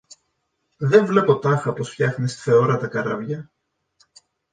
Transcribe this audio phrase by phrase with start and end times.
[0.77, 3.49] Δε βλέπω τάχα πως φτιάνεις θεόρατα καράβια;